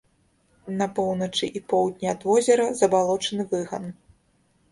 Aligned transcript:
На 0.79 0.85
поўначы 0.99 1.49
і 1.59 1.61
поўдні 1.73 2.07
ад 2.13 2.25
возера 2.29 2.65
забалочаны 2.81 3.45
выган. 3.51 3.87